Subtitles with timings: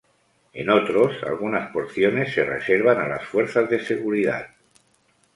[0.53, 4.47] En otros, algunas porciones se reservan a las fuerzas de seguridad.